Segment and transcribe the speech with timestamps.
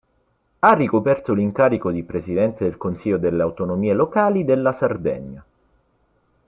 [0.57, 5.45] Ha ricoperto l'incarico di Presidente del Consiglio delle Autonomie Locali della Sardegna.